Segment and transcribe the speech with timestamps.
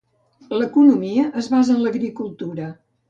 [0.61, 2.73] L'economia es basa en l'agricultura.